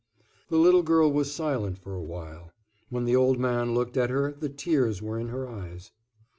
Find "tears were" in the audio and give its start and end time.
4.49-5.19